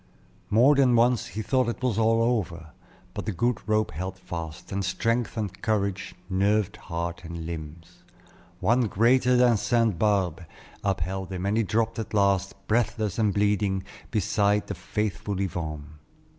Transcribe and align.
More 0.49 0.73
than 0.73 0.95
once 0.95 1.27
he 1.27 1.43
thought 1.43 1.69
it 1.69 1.83
was 1.83 1.99
all 1.99 2.23
over; 2.23 2.71
but 3.13 3.27
the 3.27 3.31
good 3.31 3.59
rope 3.69 3.91
held 3.91 4.17
fast, 4.17 4.71
and 4.71 4.83
strength 4.83 5.37
and 5.37 5.61
courage 5.61 6.15
nerved 6.27 6.77
heart 6.77 7.23
and 7.23 7.45
limbs. 7.45 8.01
One 8.61 8.87
greater 8.87 9.35
than 9.35 9.57
St. 9.57 9.99
Barbe 9.99 10.41
upheld 10.83 11.31
him, 11.31 11.45
and 11.45 11.55
he 11.55 11.61
dropped 11.61 11.99
at 11.99 12.15
last, 12.15 12.55
breathless 12.65 13.19
and 13.19 13.31
bleeding, 13.31 13.83
beside 14.09 14.65
the 14.65 14.73
faithful 14.73 15.39
Yvonne. 15.39 15.99